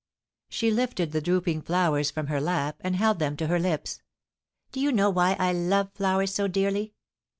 [0.29, 4.01] * She lifted the drooping flowers from her lap and held them to her lips.
[4.71, 6.95] *Do you know why I love flowers so dearly?